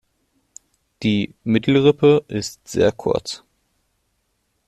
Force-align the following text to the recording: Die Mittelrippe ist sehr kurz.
Die 1.03 1.35
Mittelrippe 1.43 2.25
ist 2.27 2.67
sehr 2.67 2.91
kurz. 2.91 3.43